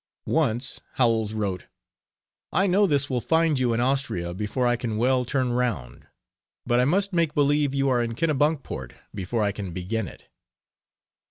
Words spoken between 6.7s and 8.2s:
I must make believe you are in